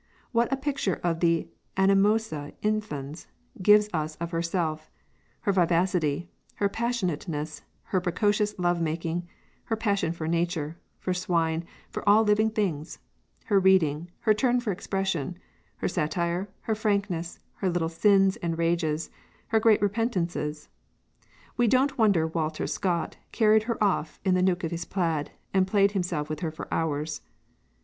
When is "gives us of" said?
3.61-4.31